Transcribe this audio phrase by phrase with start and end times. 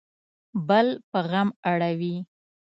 [0.67, 2.15] بل په غم اړوي